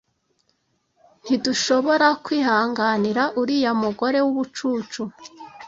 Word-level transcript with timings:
Ntidushoborakwihanganira 1.23 3.23
uriya 3.41 3.71
mugore 3.81 4.17
wubucucu. 4.25 5.01